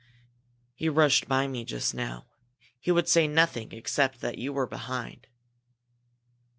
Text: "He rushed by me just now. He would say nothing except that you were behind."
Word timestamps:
"He 0.73 0.89
rushed 0.89 1.27
by 1.27 1.47
me 1.47 1.63
just 1.63 1.93
now. 1.93 2.25
He 2.79 2.89
would 2.89 3.07
say 3.07 3.27
nothing 3.27 3.71
except 3.71 4.19
that 4.21 4.39
you 4.39 4.51
were 4.51 4.65
behind." 4.65 5.27